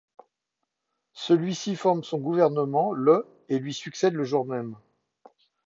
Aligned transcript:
Celui-ci 1.13 1.75
forme 1.75 2.03
son 2.03 2.17
gouvernement 2.17 2.91
le 2.91 3.27
et 3.49 3.59
lui 3.59 3.71
succède 3.71 4.15
le 4.15 4.23
jour 4.23 4.47
même. 4.47 4.75